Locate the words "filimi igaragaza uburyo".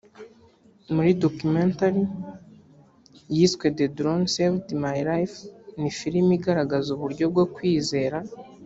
5.97-7.25